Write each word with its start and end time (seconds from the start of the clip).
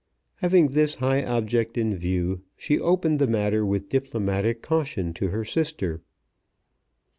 Having 0.37 0.69
this 0.69 0.95
high 0.95 1.23
object 1.23 1.77
in 1.77 1.95
view, 1.95 2.41
she 2.57 2.79
opened 2.79 3.19
the 3.19 3.27
matter 3.27 3.63
with 3.63 3.87
diplomatic 3.89 4.63
caution 4.63 5.13
to 5.13 5.27
her 5.27 5.45
sister. 5.45 6.01